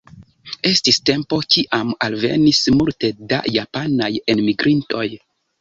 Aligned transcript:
Estis 0.69 0.97
tempo, 1.09 1.37
kiam 1.55 1.91
alvenis 2.07 2.63
multe 2.79 3.13
da 3.35 3.43
japanaj 3.59 4.11
enmigrintoj. 4.35 5.09